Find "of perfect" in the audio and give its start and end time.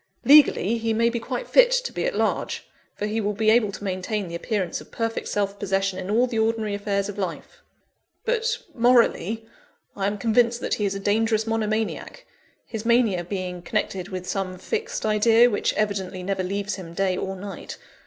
4.81-5.27